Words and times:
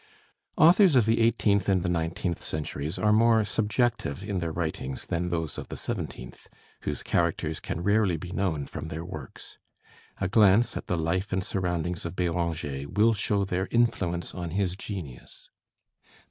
Authors 0.57 0.95
of 0.95 1.05
the 1.05 1.19
eighteenth 1.21 1.69
and 1.69 1.83
the 1.83 1.87
nineteenth 1.87 2.41
centuries 2.41 2.97
are 2.97 3.13
more 3.13 3.43
subjective 3.45 4.23
in 4.23 4.39
their 4.39 4.51
writings 4.51 5.05
than 5.05 5.29
those 5.29 5.59
of 5.59 5.67
the 5.67 5.77
seventeenth, 5.77 6.47
whose 6.81 7.03
characters 7.03 7.59
can 7.59 7.81
rarely 7.83 8.17
be 8.17 8.31
known 8.31 8.65
from 8.65 8.87
their 8.87 9.05
works. 9.05 9.59
A 10.19 10.27
glance 10.27 10.75
at 10.75 10.87
the 10.87 10.97
life 10.97 11.31
and 11.31 11.43
surroundings 11.43 12.03
of 12.03 12.15
Béranger 12.15 12.87
will 12.87 13.13
show 13.13 13.45
their 13.45 13.67
influence 13.69 14.33
on 14.33 14.49
his 14.49 14.75
genius. 14.75 15.51